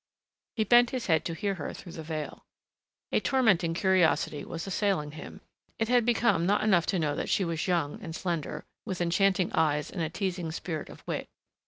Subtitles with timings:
[0.55, 2.43] He bent his head to hear her through the veil.
[3.11, 5.41] A tormenting curiosity was assailing him.
[5.77, 9.53] It had become not enough to know that she was young and slender, with enchanting
[9.53, 11.27] eyes and a teasing spirit of wit....